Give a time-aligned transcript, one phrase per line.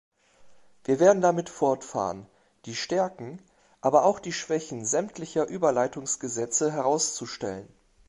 [0.83, 2.25] Wir werden damit fortfahren,
[2.65, 3.39] die Stärken,
[3.81, 7.67] aber auch die Schwächen sämtlicher Überleitungsgesetze herauszustellen.